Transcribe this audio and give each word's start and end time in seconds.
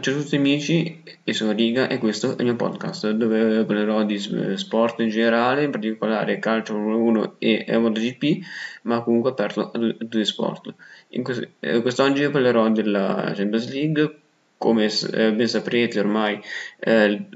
Ciao 0.00 0.14
a 0.14 0.22
tutti 0.22 0.36
amici, 0.36 1.02
io 1.22 1.32
sono 1.34 1.52
Riga 1.52 1.86
e 1.86 1.98
questo 1.98 2.30
è 2.30 2.40
il 2.40 2.44
mio 2.44 2.56
podcast 2.56 3.10
dove 3.10 3.62
parlerò 3.66 4.04
di 4.04 4.18
sport 4.56 5.00
in 5.00 5.10
generale, 5.10 5.64
in 5.64 5.70
particolare 5.70 6.38
calcio 6.38 6.74
1 6.74 7.34
e 7.38 7.66
MotoGP, 7.76 8.42
ma 8.84 9.02
comunque 9.02 9.32
aperto 9.32 9.70
a 9.70 9.78
tutti 9.78 10.18
gli 10.18 10.24
sport. 10.24 10.72
In 11.08 11.22
questo, 11.22 11.46
eh, 11.60 11.82
quest'oggi 11.82 12.26
parlerò 12.30 12.70
della 12.70 13.32
Champions 13.34 13.70
League, 13.70 14.18
come 14.56 14.86
eh, 14.86 15.32
ben 15.34 15.46
saprete 15.46 16.00
ormai 16.00 16.40
eh, 16.78 17.26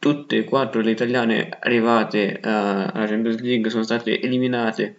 tutte 0.00 0.38
e 0.38 0.44
quattro 0.44 0.80
le 0.80 0.90
italiane 0.90 1.56
arrivate 1.60 2.40
uh, 2.42 2.48
alla 2.48 3.06
Champions 3.06 3.38
League 3.38 3.70
sono 3.70 3.84
state 3.84 4.20
eliminate 4.20 4.96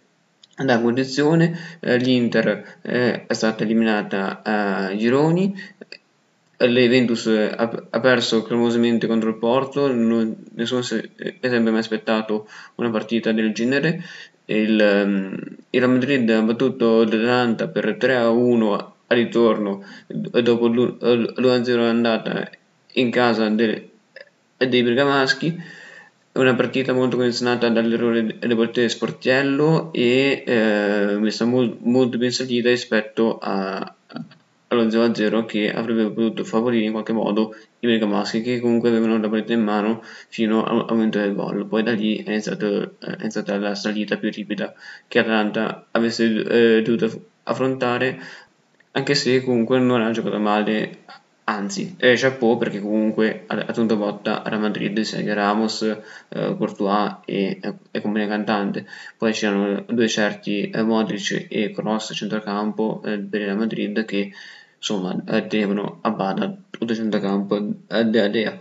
da 0.55 0.79
condizione, 0.79 1.79
uh, 1.81 1.95
l'Inter 1.95 2.77
uh, 2.81 2.89
è 3.27 3.33
stata 3.33 3.63
eliminata 3.63 4.41
a 4.43 4.95
gironi, 4.95 5.53
l'Eventus 6.57 7.27
ha, 7.27 7.85
ha 7.89 7.99
perso 7.99 8.43
clamorosamente 8.43 9.07
contro 9.07 9.29
il 9.29 9.37
Porto, 9.37 9.91
non, 9.91 10.35
nessuno 10.53 10.81
si 10.81 10.95
è 10.95 11.47
sempre 11.47 11.71
mai 11.71 11.79
aspettato 11.79 12.47
una 12.75 12.89
partita 12.89 13.31
del 13.31 13.53
genere. 13.53 14.03
Il, 14.45 14.79
um, 15.05 15.37
il 15.69 15.87
Madrid 15.87 16.29
ha 16.29 16.41
battuto 16.41 17.03
l'Atalanta 17.03 17.67
per 17.67 17.97
3-1 17.97 18.73
a 18.73 19.13
ritorno 19.13 19.83
dopo 20.07 20.67
l'1-0 20.67 21.79
andata 21.79 22.49
in 22.93 23.09
casa 23.09 23.49
del, 23.49 23.89
dei 24.57 24.83
Bergamaschi 24.83 25.81
una 26.33 26.55
partita 26.55 26.93
molto 26.93 27.15
condizionata 27.15 27.69
dall'errore 27.69 28.37
del 28.39 28.55
portiere 28.55 28.89
Sportiello 28.89 29.93
e 29.93 30.43
eh, 30.45 31.17
messa 31.19 31.45
molto, 31.45 31.77
molto 31.81 32.17
ben 32.17 32.31
salita 32.31 32.69
rispetto 32.69 33.37
a, 33.37 33.93
allo 34.73 34.85
0-0 34.85 35.45
che 35.45 35.71
avrebbe 35.71 36.09
potuto 36.11 36.43
favorire 36.43 36.85
in 36.85 36.91
qualche 36.91 37.13
modo 37.13 37.55
i 37.79 37.87
Bergamaschi 37.87 38.41
che 38.41 38.59
comunque 38.59 38.89
avevano 38.89 39.17
la 39.17 39.29
partita 39.29 39.53
in 39.53 39.63
mano 39.63 40.03
fino 40.29 40.63
al 40.63 40.85
momento 40.89 41.19
del 41.19 41.33
gol 41.33 41.65
poi 41.65 41.83
da 41.83 41.91
lì 41.91 42.17
è, 42.17 42.29
iniziato, 42.29 42.95
è 42.99 43.15
iniziata 43.19 43.57
la 43.57 43.75
salita 43.75 44.17
più 44.17 44.29
ripida 44.29 44.73
che 45.07 45.19
Atalanta 45.19 45.87
avesse 45.91 46.25
eh, 46.25 46.81
dovuto 46.81 47.29
affrontare 47.43 48.19
anche 48.91 49.15
se 49.15 49.43
comunque 49.43 49.79
non 49.79 50.01
ha 50.01 50.11
giocato 50.11 50.39
male 50.39 51.01
Anzi, 51.45 51.95
eh, 51.99 52.15
chapeau 52.15 52.57
perché 52.57 52.79
comunque 52.79 53.43
ha, 53.47 53.65
tenuto 53.65 53.97
botta 53.97 54.43
a 54.43 54.57
Madrid, 54.57 54.97
sia 55.01 55.33
Ramos, 55.33 55.81
eh, 55.81 56.55
Courtois 56.57 57.17
e, 57.25 57.59
e 57.91 58.01
compagnia 58.01 58.29
cantante. 58.29 58.85
Poi 59.17 59.33
c'erano 59.33 59.83
due 59.89 60.07
certi 60.07 60.69
eh, 60.69 60.83
Modric 60.83 61.47
e 61.49 61.71
Cross 61.71 62.13
centrocampo 62.15 63.01
eh, 63.03 63.19
per 63.19 63.41
Real 63.41 63.57
Madrid 63.57 64.05
che 64.05 64.31
insomma 64.83 65.15
eh, 65.27 65.47
tenevano 65.47 65.99
a 66.01 66.09
bada 66.11 66.53
tutto 66.69 66.91
il 66.91 66.97
centrocampo 66.97 67.55
eh, 67.87 68.03
della 68.05 68.27
Dea. 68.27 68.59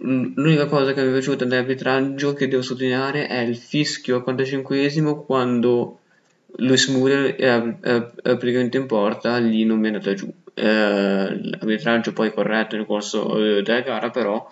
L'unica 0.00 0.66
cosa 0.66 0.92
che 0.92 1.02
mi 1.02 1.08
è 1.08 1.12
piaciuta 1.12 1.44
dell'arbitraggio 1.44 2.32
che 2.32 2.48
devo 2.48 2.62
sottolineare 2.62 3.28
è 3.28 3.38
il 3.38 3.56
fischio 3.56 4.16
al 4.16 4.34
45esimo 4.34 5.24
quando 5.24 6.00
Luis 6.56 6.88
Muriel 6.88 7.36
era 7.38 7.60
praticamente 7.70 8.76
in 8.76 8.86
porta, 8.86 9.36
lì 9.38 9.64
non 9.64 9.78
mi 9.78 9.88
è 9.88 9.92
andata 9.92 10.14
giù 10.14 10.28
eh, 10.58 11.40
l'arbitraggio 11.40 12.12
poi 12.12 12.32
corretto 12.32 12.76
nel 12.76 12.86
corso 12.86 13.38
eh, 13.38 13.62
della 13.62 13.80
gara, 13.80 14.10
però 14.10 14.46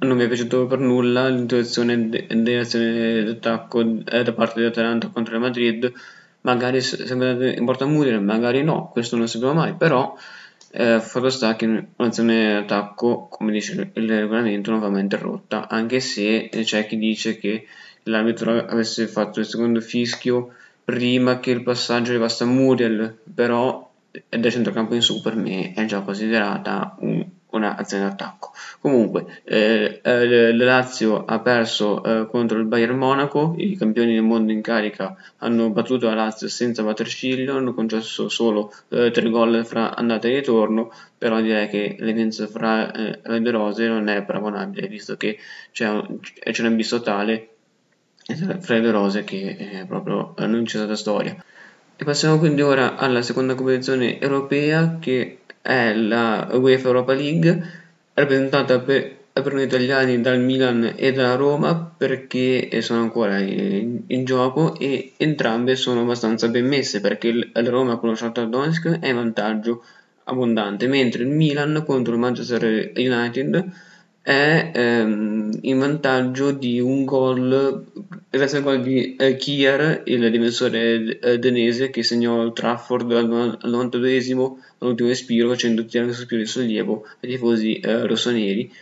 non 0.00 0.16
mi 0.16 0.24
è 0.24 0.28
piaciuto 0.28 0.66
per 0.66 0.78
nulla 0.78 1.28
l'introduzione 1.28 2.08
dell'azione 2.08 3.24
d'attacco 3.24 3.80
eh, 4.04 4.22
da 4.22 4.32
parte 4.32 4.60
dell'Atalanta 4.60 5.08
contro 5.08 5.34
il 5.34 5.40
Madrid. 5.40 5.92
Magari 6.42 6.80
sembra 6.80 7.30
in 7.52 7.64
porta 7.64 7.84
Muriel, 7.84 8.22
magari 8.22 8.62
no, 8.62 8.88
questo 8.90 9.16
non 9.16 9.26
si 9.26 9.34
sapeva 9.38 9.52
mai, 9.52 9.74
però 9.74 10.16
eh, 10.72 11.00
fatto 11.00 11.28
sta 11.28 11.56
che 11.56 11.86
un'azione 11.96 12.52
d'attacco, 12.54 13.28
come 13.28 13.52
dice 13.52 13.90
il 13.92 14.08
regolamento, 14.08 14.70
non 14.70 14.80
va 14.80 14.88
mai 14.88 15.02
interrotta, 15.02 15.68
anche 15.68 16.00
se 16.00 16.48
c'è 16.48 16.86
chi 16.86 16.96
dice 16.96 17.36
che 17.38 17.66
l'arbitro 18.04 18.64
avesse 18.66 19.06
fatto 19.06 19.40
il 19.40 19.46
secondo 19.46 19.80
fischio 19.80 20.54
prima 20.84 21.40
che 21.40 21.50
il 21.50 21.62
passaggio 21.62 22.10
arrivasse 22.10 22.44
a 22.44 22.46
Muriel, 22.46 23.18
però 23.34 23.88
da 24.28 24.50
centrocampo 24.50 24.94
in 24.94 25.02
su 25.02 25.20
per 25.20 25.36
me 25.36 25.72
è 25.72 25.84
già 25.84 26.00
considerata 26.00 26.96
un, 27.00 27.19
una 27.52 27.76
azione 27.76 28.04
d'attacco. 28.04 28.52
Comunque, 28.80 29.40
eh, 29.44 30.00
eh, 30.02 30.52
la 30.52 30.64
Lazio 30.64 31.24
ha 31.24 31.40
perso 31.40 32.02
eh, 32.02 32.26
contro 32.26 32.58
il 32.58 32.64
Bayern 32.64 32.96
Monaco, 32.96 33.54
i 33.58 33.76
campioni 33.76 34.14
del 34.14 34.22
mondo 34.22 34.52
in 34.52 34.62
carica 34.62 35.16
hanno 35.38 35.70
battuto 35.70 36.06
la 36.06 36.14
Lazio 36.14 36.48
senza 36.48 36.82
batter 36.82 37.08
ciglio, 37.08 37.56
hanno 37.56 37.74
concesso 37.74 38.28
solo 38.28 38.72
eh, 38.88 39.10
tre 39.10 39.28
gol 39.30 39.64
fra 39.64 39.94
andata 39.94 40.28
e 40.28 40.36
ritorno, 40.36 40.92
però 41.16 41.40
direi 41.40 41.68
che 41.68 41.96
l'evidenza 41.98 42.46
fra 42.46 42.90
eh, 42.92 43.20
le 43.22 43.50
rose 43.50 43.86
non 43.86 44.08
è 44.08 44.22
paragonabile, 44.22 44.88
visto 44.88 45.16
che 45.16 45.38
c'è 45.72 45.88
un, 45.88 46.18
c'è 46.20 46.62
un 46.62 46.72
abisso 46.72 47.00
tale 47.00 47.48
fra 48.60 48.78
le 48.78 48.90
rose 48.90 49.24
che 49.24 49.56
eh, 49.58 49.86
proprio 49.86 50.34
non 50.38 50.64
c'è 50.64 50.78
stata 50.78 50.96
storia. 50.96 51.36
E 51.96 52.04
passiamo 52.04 52.38
quindi 52.38 52.62
ora 52.62 52.96
alla 52.96 53.20
seconda 53.20 53.54
competizione 53.54 54.18
europea 54.20 54.96
che 54.98 55.40
è 55.62 55.92
la 55.94 56.48
UEFA 56.52 56.88
Europa 56.88 57.12
League, 57.12 57.62
rappresentata 58.14 58.80
per, 58.80 59.16
per 59.32 59.52
noi 59.52 59.64
italiani 59.64 60.20
dal 60.20 60.40
Milan 60.40 60.94
e 60.96 61.12
dalla 61.12 61.34
Roma 61.34 61.92
perché 61.96 62.80
sono 62.82 63.00
ancora 63.00 63.38
in, 63.38 64.02
in 64.06 64.24
gioco 64.24 64.78
e 64.78 65.12
entrambe 65.16 65.76
sono 65.76 66.00
abbastanza 66.00 66.48
ben 66.48 66.66
messe 66.66 67.00
perché 67.00 67.50
la 67.52 67.68
Roma 67.68 67.96
con 67.96 68.10
lo 68.10 68.14
Shakhtar 68.14 68.48
Donetsk 68.48 68.98
è 69.00 69.08
in 69.08 69.14
vantaggio 69.14 69.84
abbondante, 70.24 70.86
mentre 70.86 71.22
il 71.22 71.28
Milan 71.28 71.82
contro 71.86 72.12
il 72.12 72.20
Manchester 72.20 72.92
United 72.96 73.72
è 74.22 74.70
ehm, 74.74 75.58
in 75.62 75.78
vantaggio 75.78 76.50
di 76.50 76.78
un 76.78 77.04
gol 77.04 77.86
grazie 78.30 78.58
al 78.58 78.64
gol 78.64 78.82
di 78.82 79.16
eh, 79.16 79.36
Kier, 79.36 80.02
il 80.06 80.30
difensore 80.30 81.18
eh, 81.18 81.38
danese 81.38 81.90
che 81.90 82.02
segnò 82.02 82.42
il 82.44 82.52
Trafford 82.52 83.10
al, 83.12 83.58
al 83.60 83.70
92esimo 83.70 84.56
all'ultimo 84.78 85.08
respiro 85.08 85.48
facendo 85.48 85.84
tirare 85.84 86.08
un 86.08 86.14
sospiro 86.14 86.40
di 86.40 86.46
sollievo 86.46 87.06
ai 87.20 87.30
tifosi 87.30 87.80
eh, 87.80 88.06
rossoneri. 88.06 88.72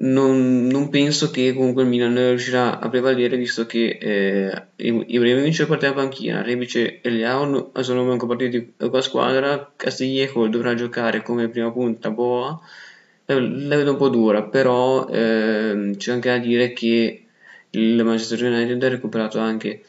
Non, 0.00 0.68
non, 0.68 0.90
penso 0.90 1.28
che 1.32 1.52
comunque 1.52 1.82
il 1.82 1.88
Milan 1.88 2.14
riuscirà 2.14 2.78
a 2.78 2.88
prevalere 2.88 3.36
visto 3.36 3.66
che 3.66 3.98
eh, 4.00 4.62
Ibrahimovic 4.76 5.66
parte 5.66 5.86
dalla 5.86 6.00
panchina, 6.00 6.40
Rebic 6.40 7.00
e 7.02 7.10
Leao 7.10 7.72
sono 7.80 8.04
manco 8.04 8.26
partiti 8.28 8.74
con 8.78 8.90
la 8.92 9.00
squadra. 9.00 9.72
Castiglieco 9.74 10.46
dovrà 10.46 10.74
giocare 10.74 11.22
come 11.22 11.48
prima 11.48 11.72
punta 11.72 12.10
Boa 12.10 12.60
la 13.34 13.76
vedo 13.76 13.92
un 13.92 13.96
po' 13.96 14.08
dura, 14.08 14.42
però 14.42 15.06
ehm, 15.06 15.96
c'è 15.96 16.12
anche 16.12 16.30
da 16.30 16.38
dire 16.38 16.72
che 16.72 17.24
il 17.70 18.02
Manchester 18.02 18.42
United 18.42 18.82
ha 18.82 18.88
recuperato 18.88 19.38
anche 19.38 19.82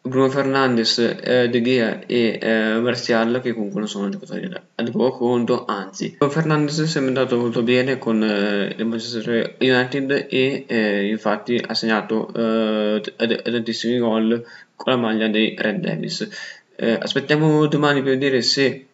Bruno 0.00 0.30
Fernandes, 0.30 0.98
eh, 0.98 1.48
De 1.50 1.60
Gea 1.60 2.06
e 2.06 2.38
eh, 2.40 2.78
Martial 2.80 3.40
che 3.42 3.52
comunque 3.52 3.80
non 3.80 3.88
sono 3.88 4.08
giocatori 4.08 4.48
da 4.48 4.62
poco 4.92 5.18
conto, 5.18 5.64
anzi 5.66 6.14
Bruno 6.16 6.32
Fernandes 6.32 6.80
è 6.80 6.86
sempre 6.86 7.08
andato 7.08 7.36
molto 7.36 7.62
bene 7.62 7.98
con 7.98 8.22
eh, 8.22 8.74
il 8.76 8.86
Manchester 8.86 9.56
United 9.58 10.26
e 10.30 10.64
eh, 10.66 11.08
infatti 11.08 11.62
ha 11.64 11.74
segnato 11.74 12.32
eh, 12.32 13.02
tantissimi 13.16 13.98
gol 13.98 14.42
con 14.74 14.92
la 14.92 14.98
maglia 14.98 15.28
dei 15.28 15.54
Red 15.58 15.80
Devils. 15.80 16.28
Eh, 16.76 16.92
aspettiamo 16.92 17.66
domani 17.66 18.02
per 18.02 18.12
vedere 18.12 18.42
se 18.42 18.86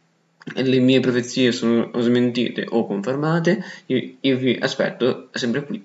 le 0.55 0.79
mie 0.81 1.01
profezie 1.01 1.53
sono 1.53 1.91
smentite 2.01 2.67
o 2.69 2.87
confermate, 2.87 3.65
io, 3.87 4.17
io 4.21 4.37
vi 4.37 4.57
aspetto 4.61 5.29
sempre 5.33 5.65
qui. 5.65 5.85